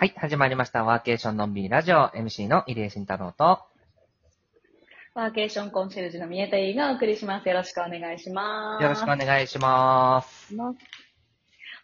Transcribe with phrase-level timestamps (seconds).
[0.00, 0.84] はい、始まりました。
[0.84, 3.58] ワーケーションのんびりラジオ MC の入江慎太郎と、
[5.16, 7.48] ワーケーションコンシェルジュの宮田優がお送りします。
[7.48, 8.82] よろしくお願いします。
[8.84, 10.54] よろしくお願いします。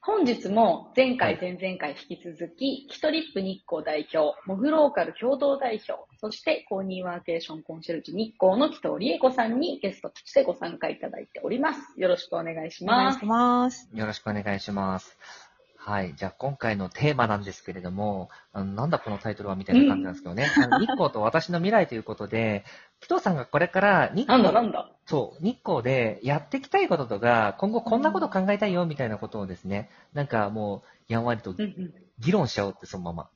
[0.00, 11.80] 本日も前はい回、前々回引き続き、キトリップ日光代表、モグローカル共同代表、そして公認ワーケーションコンシェルジュ日光の紀藤理恵子さんにゲストとしてご参加いただいております。
[11.96, 13.24] よろしくお願いしますお願いし。
[13.24, 13.90] ます。
[13.92, 15.18] よろしくお願いします。
[15.86, 16.14] はい。
[16.16, 20.48] じゃあ今回のテーマなんですけれども、あのなんだこのタイトルはみたいな感じなんですけどね。
[20.56, 22.64] あの日光と私の未来ということで、
[23.00, 33.28] 紀藤さんがこれから日なん光だなんだそう、日光でやっていきたいこととか、今後こんなこと考えたいよみたいなことをですね、なんかもう、やんわりとうんうん議論しちゃおうってそのまま、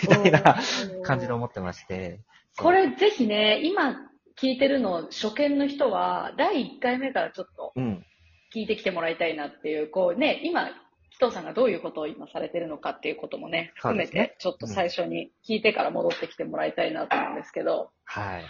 [0.00, 0.56] みたいな
[1.04, 2.20] 感じで思ってまして。
[2.54, 8.06] そうこれぜひね、今聞いてるの初見の人は、第1回目からちょっとうん。
[8.54, 10.70] 聞いてきてもらいたいなっていう、こうね、今、
[11.10, 18.42] 紀藤さんがどういうことを今されてるのかっていうこともね、含めて、ちょっと最初に聞いてから戻ってきてもらいたいなと思うんですけど、はい。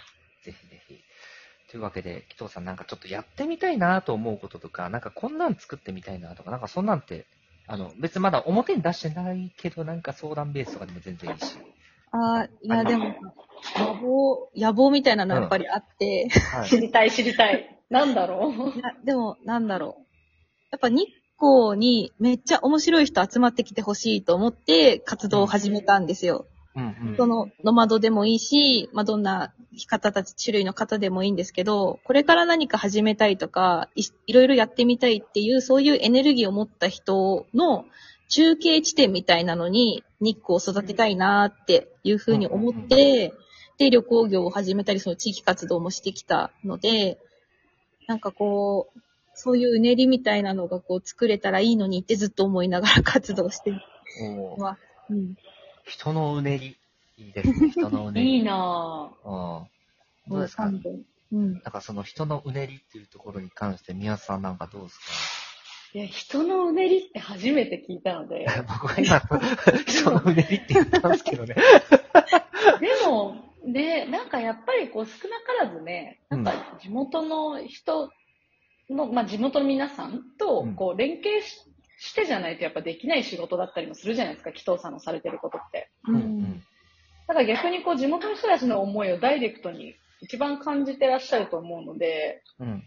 [0.44, 1.00] ぜひぜひ。
[1.70, 7.26] というわけで、紀藤さんなんかちょっとやってみたいなと思うこととか、なんかこんなん作ってみたいなとか、なんかそんなんて、
[7.66, 11.56] あの、別にまだ表に出してないけど、なんか相談ベースとかでも全然いいし。
[12.10, 13.14] あーいや、でも、
[13.76, 16.68] 野望、野望みたいなのやっぱりあって、はい。
[16.68, 17.78] 知りたい知りたい。
[17.88, 20.06] なんだろういやでも、なんだろう。
[20.72, 21.06] やっぱ日
[21.40, 26.46] 光にめっちゃ面白い人集まってきてほしいと思って活動を始めたんですよ。
[26.76, 27.16] うんうん。
[27.16, 29.52] その、ノマドでもいいし、まあ、どんな
[29.86, 37.86] 方たち、種類の方でもいいんですけど、これから何か始めたいとか、いいろいろやってみたいっていう、そういうエネルギーを持った人の
[38.28, 43.32] 中継地点みたいなのに日光を育てたいなっていうふうに思って、
[43.78, 47.18] で、旅行業を始めたり、その地域活動もしてきたので、
[48.06, 49.00] なんかこう、
[49.42, 53.80] そういううねりみたいなのがこう作れたらいいのにってずっと思いながら活動してる
[54.22, 54.76] おーのは、
[55.08, 55.34] うん。
[55.86, 56.76] 人のうねり。
[57.16, 58.36] いいですね、人のうねり。
[58.36, 59.28] いいなぁ。
[59.28, 59.66] うん。
[60.30, 60.66] どうですか？
[60.66, 61.00] も三本
[61.32, 61.52] うん。
[61.54, 65.00] なんかその人のうねりっていうところに関して、宮津さんなんかどうです
[65.94, 69.20] いや、人のうねりって初めて聞いたので、か 僕は今、
[69.86, 71.54] 人のうねりって言ったんですけどね。
[72.80, 78.10] でも、ね、なんかやっぱりこう少なからずね、なんか地元の人
[78.90, 81.66] の、まあ地元の皆さんとうんこう連携し
[82.00, 85.90] してじゃないとやっぱできない仕事だったりもするじゃないですか、紀藤さんのされてることって。
[86.08, 86.64] ううんん。
[87.28, 92.82] だから逆にこう地元の人たちの思いをダイレクトに一番感じてらっしゃると思うので、うん。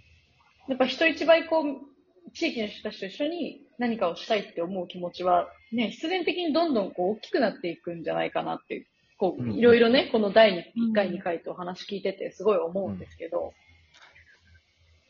[0.68, 8.88] やっぱ人一倍こう、地域の人たちと一緒に何かをしたいって思う気持ちは、ね、必然的にどんどんこう大きくなっていくんじゃないかなって
[9.18, 13.54] こうんう、いろいろね、この第1回、2回とお話聞いててすごい思うんですけど、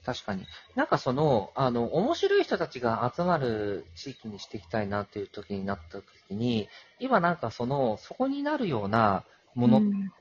[0.06, 0.46] 確かに。
[0.76, 6.68] なんかその、あの、面白い人たちが集まる地域にしていきたいなっていう時になった時に、
[7.00, 9.24] 今なんかその、そこになるような
[9.56, 10.12] ものうん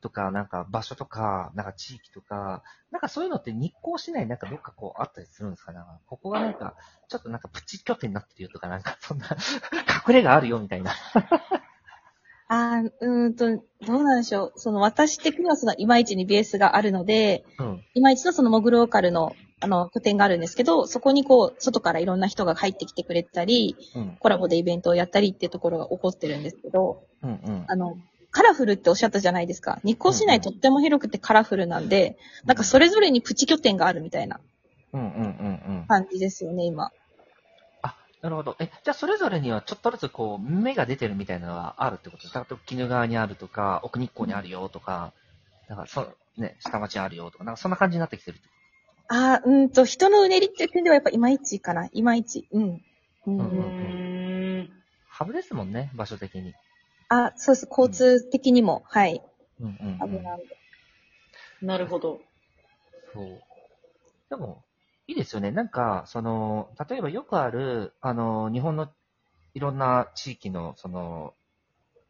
[0.00, 5.72] とか、なんか場所とか、なんか地域とか、なんかそういうのって日光市内なんかどっかこうあったりするんですか？
[5.72, 6.74] ねここがなんか、
[7.08, 9.26] ちょっとなんかプチ拠点になってるよとか、なんかそんな、
[10.08, 10.92] 隠れがあるよみたいな。
[12.52, 13.46] あーうーんと、
[13.86, 14.52] どうなんでしょう。
[14.56, 17.84] その私的にはそのいまいちにベースがあるので、うん。
[17.94, 24.16] いまいちのそのモグローカルのあの拠点があるんですけど、そこにこう、外からいろんな人が入ってきてくれたり、うん。
[24.18, 27.30] コラボでイベントをやったりっていうところが起こってるんですけど、うん。
[27.30, 27.64] うん。
[27.68, 27.96] あの、
[28.32, 29.78] カラフルっておっしゃったじゃないですか。
[29.84, 32.16] 日光市内とっても広くてカラフルなんで、
[32.46, 34.40] なんかそれぞれにプチ拠点があるみたいな
[34.92, 35.84] うんうんうんうん。
[35.86, 36.90] 感じですよね、今。
[38.22, 38.56] あ、なるほど。
[38.60, 42.40] え、じゃあそれぞれにはちょっとずつこう、芽が出てるみたいなのがあるってことですか？
[42.40, 45.12] 例えば鬼怒川にあるとか、奥日光にあるよとか、
[45.68, 48.48] なんかそう、ね、下町にあるよとか、なんかそんな感じになってきてるって
[49.08, 51.88] あーうーんと、人のうねりっていう点ではやっぱいまいちかな。
[51.92, 52.46] いまいち。
[52.52, 52.80] うん。
[53.26, 54.70] うんうううんーん。
[55.08, 56.54] ハブですもんね、場所的に。
[57.08, 57.66] あ、そうです。
[57.68, 59.22] 交通的にも、はい。
[59.60, 60.18] うんうん、う
[61.64, 61.66] ん。
[61.66, 62.20] なるほど。
[63.12, 64.30] そう。
[64.30, 64.62] でも、
[65.10, 65.50] いいですよね。
[65.50, 68.88] なんか、その、例えばよくある、あの、日本の
[69.54, 71.34] いろんな地域の、その、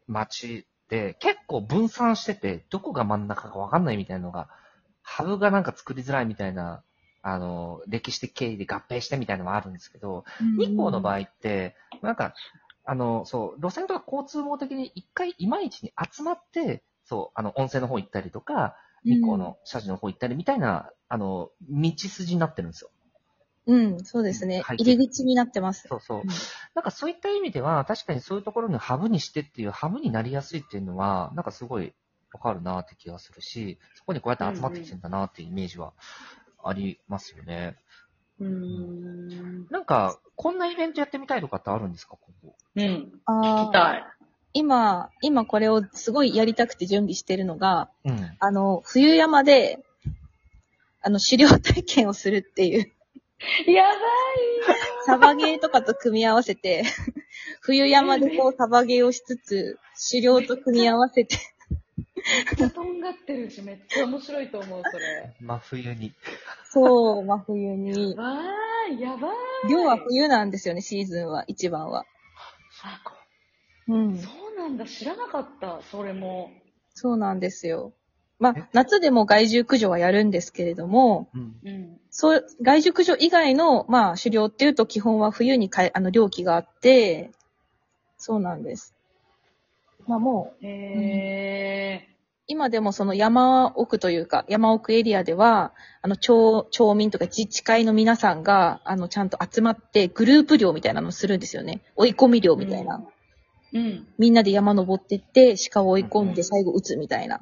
[0.05, 4.49] 街で、結構分散してて、どこが真ん中かわかんないみたいなのが、
[5.01, 6.83] ハブがなんか作りづらいみたいな、
[7.23, 10.23] あの、歴史的経緯で合併してみたいなのもあるんですけど、
[10.59, 11.15] 日光の場合。
[11.15, 12.35] 合って、なんか、
[12.85, 22.91] あの、そう、路線とか交通網的に一回いまいちに集まって、そう、あの、温泉の方行ったりとか、日光の社寺の方行ったりみたいな、あの、道筋になってるんですよ。
[23.67, 24.61] うん、そうですね。
[24.61, 25.87] はい入り口になってます。
[25.87, 26.27] そうそううん。
[26.73, 31.93] なんかそういった意味では、確かにそういうところにハブにしてっていう、ハブになりやすいっていうのは、なんかすごい
[32.33, 35.93] わかるなって気がするし、そこにこうやって集まってきてんだなっていうイメージは
[36.63, 37.77] ありますよね。
[38.39, 39.67] うーん。
[39.69, 42.55] なんか、こんなイベントやってみたいとかってあるんですかここ？
[42.75, 42.83] うん。
[42.83, 44.03] 聞あきたい。
[44.53, 48.37] 今、今これをすごいやりたくて準備してるのが、うん。
[48.39, 49.79] あの、冬山で、
[51.01, 52.91] あの、狩猟体験をするっていう、
[53.71, 53.89] やば
[55.05, 56.83] サバゲーとかと組み合わせて、
[57.61, 59.79] 冬山でこうサバゲーをしつつ、
[60.11, 61.37] 狩猟と組み合わせて、い。
[61.37, 65.33] めっちゃとんがってるし、めっちゃ面白いと思う、それ。
[65.39, 66.13] 真冬に。
[66.65, 68.15] そう、真冬に。
[68.15, 69.69] わーい、やばい。
[69.69, 72.05] 漁は冬なんですよね、シーズンは、一番は。
[73.97, 74.17] ん。
[74.17, 76.51] そうなんだ、知らなかった、それも。
[76.93, 77.93] そうなんですよ。
[78.39, 78.61] まえ？
[78.61, 81.55] あ、夏でも害獣駆除はやるんですけれども、うん。
[81.63, 81.97] うん。
[82.09, 87.31] そう、害獣駆除以外の、まあ、狩猟っていうと基本は冬にかい、あの、猟期があって、
[88.17, 88.93] そうなんです。
[90.07, 92.07] まあもう、へ
[92.47, 101.81] 今でもその山奥というか、山奥エリアでは、あの、町、町民とか自治会の皆さんが、あの、ちゃんと集まって、グループ猟みたいなのをするんですよね。
[101.95, 102.97] 追い込み猟みたいな。
[102.97, 103.20] ー。
[103.73, 104.07] うん。
[104.17, 107.39] みんなで山登ってって、鹿を追い込んで最後撃つみたいな。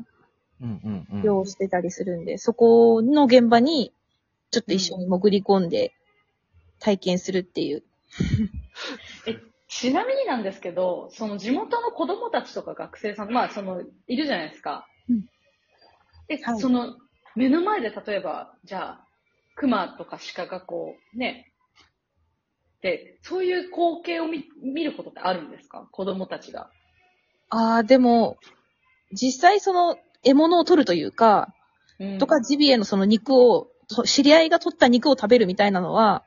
[0.61, 3.93] うんうんをしてたりするんで、そこの現場に、
[4.51, 5.93] ちょっと一緒に潜り込んで、
[6.79, 7.83] 体験するっていう。
[9.69, 14.87] ちなみになんですけど、その地元の子供たちとか学生さん、まあその、いるじゃないですか。
[15.09, 15.25] うん
[16.29, 16.95] で、はいその、
[17.35, 19.05] 目の前で例えば、じゃあ、
[19.55, 21.45] 熊とか鹿がこう、ね、で、
[23.21, 25.87] そういう光景を見見ることってあるんですか？
[25.91, 26.69] 子供たちが。
[27.49, 28.37] ああ、でも、
[29.11, 31.53] 実際その、獲物を取るというか、
[31.99, 36.23] うんとかジビエのその肉を、そ知り合いが取った肉を食べるみたいなのは、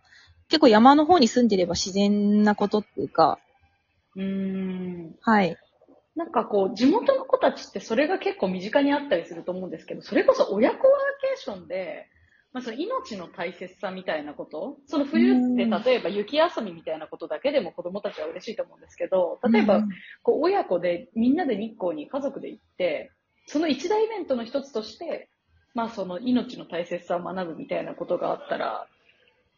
[0.49, 3.39] 結構山の方に住んでれば自然なことっていうか、
[4.17, 5.17] うーん。
[5.23, 5.57] はい。
[6.15, 10.87] なんかこう、地元の子たちってそれが結構身近にあったりすると思うんですけど、それこそ親子ワー
[11.23, 12.07] ケーションで、
[12.53, 19.89] まあその命の大切さみたいなこと、その冬ってうん例えば雪遊びみたいなことだけでも子供たちは嬉しいと思うんですけど、例えばうん
[20.23, 23.11] こう親子でみんなで日光に家族で行って、
[23.47, 25.29] その一大イベントの一つとして、
[25.75, 28.87] まあその命の大切さを学ぶみたいなことがあったら、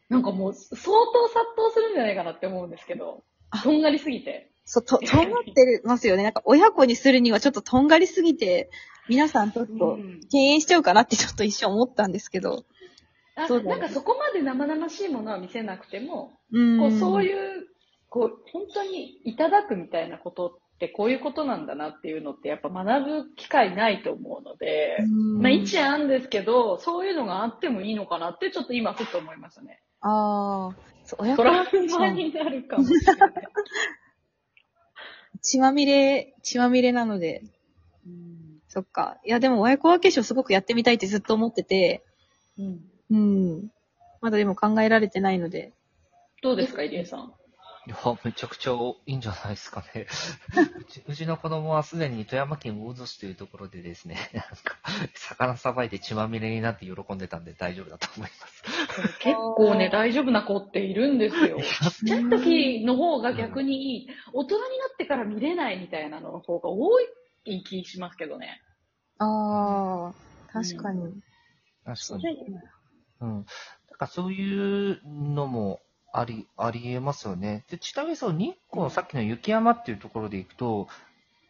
[0.09, 4.51] なんかもう相当殺到するんじゃないかなって思うんですけどあ、とんがりすぎて。
[4.63, 6.23] そう、と、とんがってますよね。
[6.23, 8.69] なんか親子にするにはちょっととんがりすぎて、
[9.07, 12.65] 皆さんちょっとうん敬遠しちゃうかなってちょっと一瞬思ったんですけど。
[13.35, 16.79] あそうだよなんかそこまで生々しいものは見せなくても、うん。
[16.79, 17.23] こうそうう。
[17.23, 17.67] いう、
[18.09, 29.81] こう、本当にいただくみたいなことってこういうことなんだなっていうのってやっぱ学ぶ機会ないと思うので、うんまあ一案あるんですけど、そういうのがあってもいいのかなってちょっと今ふっと思いましたね。
[30.01, 33.33] ああ、そう、親ト子ラウマになるかもしれない。
[35.41, 37.41] 血まみれ、血まみれなので、
[38.05, 38.35] うん
[38.67, 39.17] そっか。
[39.23, 42.03] いや、でも親子ワーケーションすごくやってみたいってずっと思ってて、
[42.57, 42.79] うん
[43.11, 43.69] うん。
[44.21, 45.73] まだでも考えられてないので。
[46.41, 47.33] どうですか、入江さん？
[47.87, 50.07] いや、めちゃくちゃいいんじゃないですかね。
[50.81, 54.77] うちうちの子供はすでに富山県魚津市というところでですね、 なんか、
[55.13, 58.63] 魚さばいて血まみれになって喜んでたんで大丈夫だと思います。
[59.19, 61.59] 結構ね、大丈夫な子っているんですよ。
[61.59, 64.07] ちっちゃい時の方が逆にいい。
[64.33, 67.05] 大人になってから見れないみたいなのの方が多い
[67.63, 68.61] 気しますけどね。
[69.19, 70.13] ああ、
[70.51, 71.21] 確かに。
[71.85, 72.25] 確かに。
[73.21, 73.45] うん。
[73.45, 75.81] だからそういうのも
[76.11, 77.65] あり、ありえますよね。
[77.69, 80.87] で、ちなみにその日光、さっきの雪山っていうところで行くと、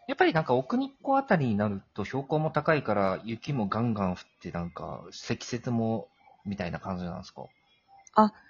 [0.08, 6.08] やっぱりなんか奥日光あたりになると標高も高いから雪もガンガン降ってなんか積雪も
[6.46, 7.48] みたいな感じなんですか？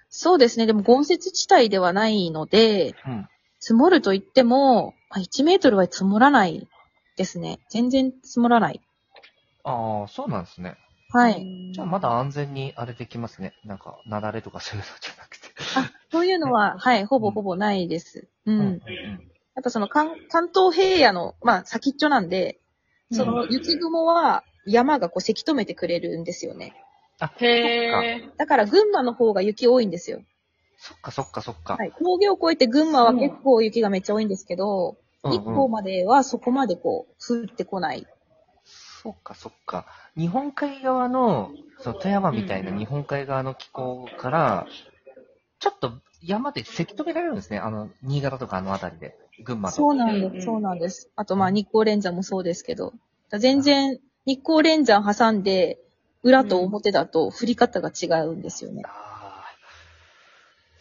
[0.08, 0.66] そうですね。
[0.66, 3.28] でも、豪雪地帯ではないので、うん。
[3.58, 6.68] 積もると言っても、まあ1メートルは積もらない
[7.16, 7.58] ですね。
[7.68, 8.80] 全然積もらない。
[9.64, 10.76] ああ、そうなんですね。
[11.10, 11.55] はい。
[11.76, 13.52] じゃあまだ安全にあれできますね。
[13.62, 15.48] なんか、雪崩とかそういうのじゃなくて。
[16.10, 18.26] そういうのは、 はい、ほぼほぼないです。
[18.46, 18.60] うん。
[18.60, 18.80] うん
[19.54, 22.60] やっぱその関関東平野の、まあ先っちょなんで、
[23.10, 26.74] その雪雲は山がこうせき止めてくれるんですよね。
[27.20, 28.36] あ、へー。
[28.36, 30.20] だから群馬の方が雪多いんですよ。
[30.76, 31.76] そっかそっかそっか。
[31.78, 31.92] はい。
[31.98, 38.06] 峠を越えて群馬は結構雪がめっちゃ多いんですけど、うん日光まではそこまでこう、降ってこない。
[38.64, 39.86] そっかそっか。
[40.16, 44.66] 日本海側の、その富山みたいな日本海側の気候から、
[45.58, 45.92] ちょっと
[46.22, 47.58] 山でせき止められるんですね。
[47.58, 49.16] あの、新潟とかあの辺りで。
[49.44, 49.76] 群馬とか。
[49.76, 51.10] そうなんです、そうなんです。
[51.16, 52.92] あとまあ日光連山もそうですけど、
[53.30, 55.78] だ全然日光連山挟んで、
[56.22, 58.82] 裏と表だと降り方が違うんですよね。
[58.86, 58.88] あ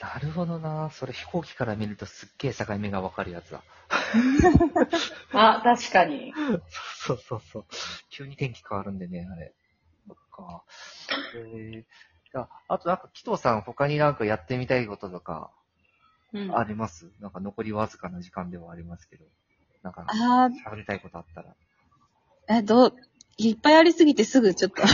[0.02, 0.16] あ。
[0.16, 0.90] なるほどな。
[0.92, 3.64] それ飛行機から見るとすっげえ境目がわかるやつだ。
[5.34, 6.34] あ、確かに。
[7.06, 7.66] そうそうそう。
[8.10, 9.54] 急に天気変わるんでね、あれ。
[10.36, 10.63] か。
[11.36, 15.51] えー、じゃあ、あとなんか、紀藤さん他になんかやってみたいこととか
[16.34, 19.25] うんあります、なんか残りわずかな時間ではありますけど。
[19.84, 21.56] なんか、あ喋りたいことあったら。
[22.50, 22.94] ー、え、どう、
[23.38, 24.82] いっぱいありすぎてすぐちょっと。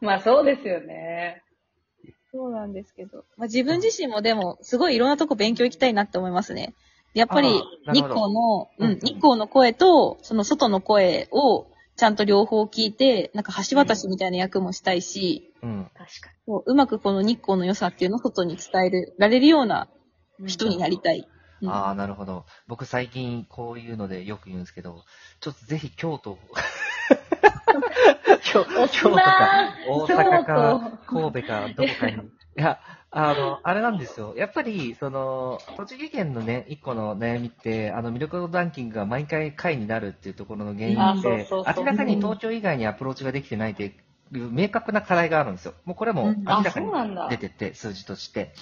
[0.00, 1.44] まあそうですよね。
[2.32, 3.24] そうなんですけど。
[3.36, 6.74] まあ、自分自身もでも、すごいいろんなとこ勉強行きたいなって思いますね。
[7.12, 7.48] やっぱり
[7.92, 11.66] 日光の、ううんん、日光の声と、その外の声を、
[12.00, 15.90] ちゃんと両方聞いて、なんか橋渡しみたいな役もしたいし、うん。
[15.94, 19.86] 確かこううまくこの日光の良さっていうのを外に伝えるられるような
[20.38, 20.48] に。
[20.48, 21.28] 人になりたい。
[21.60, 22.46] うんああ、なるほど。
[22.68, 25.04] 僕最近こういうのでよく言うんですけど、
[25.40, 26.38] ちょっとぜひ京都、
[28.44, 32.16] 京お京都か、大京阪か、都神戸か、どこかに。
[32.16, 32.18] い
[32.54, 32.80] や、
[33.12, 34.34] あの、あれなんですよ。
[34.36, 43.88] やっぱり、その、栃木県のね、一個の悩みって、あの、魅力度ランキングが毎回下位になるっていうところの原因あで、明らかに東京以外にアプローチができてないってい
[44.38, 45.74] う明確な課題があるんですよ。
[45.84, 46.86] もうこれも明らかに。
[47.30, 48.54] 出てて、数字として。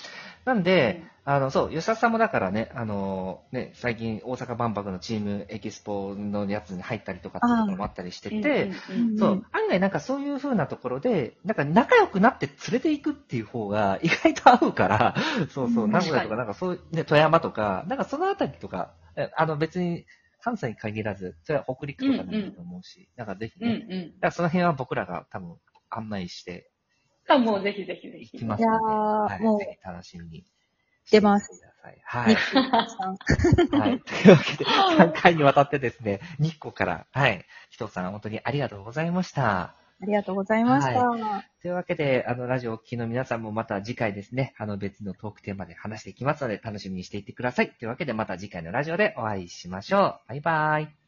[0.48, 9.18] なんで、あの、そう、吉田さんもだからね、あの、ね、最近大阪万博のチームエキスポのやつに入ったりとかっていうところもあったりしてうんて、うんうんうん。
[9.18, 15.14] そう、案外なんかそういう風なところで、なんか仲良くなって連れていくっていう方が意外と合うから、
[15.52, 20.06] そうそう、うん名古屋と確かなんかそういう、ね、富山とか、なんかそのあたりとか、えあの別に
[20.40, 24.00] 関西に限らず、それは北陸とかでもいいと思うし、なんかぜひうんね、うん。
[24.12, 25.56] だからその辺は僕らが多分
[25.90, 26.70] 案内して
[27.28, 28.36] あ、もうぜひぜひぜひ。
[28.36, 30.44] いきますので、いやーはい、もうぜひ楽しみに。
[31.10, 31.68] 出ます。
[32.04, 32.36] はい日。
[32.36, 33.80] 光さん。
[33.80, 34.00] はい。
[34.04, 39.74] というわけで、3回にわたってですね、日光から、はい、ひとさん本当にありがとうございました。
[40.00, 41.02] ありがとうございました。
[41.60, 47.70] というわけで、あの、ラジオをお聞きの皆さんもまた次回ですね、あの別のトークテーマで話していきますので、楽しみにしていってください。
[47.70, 50.28] というわけで、また次回のラジオでお会いしましょう。
[50.28, 51.07] バイバイ。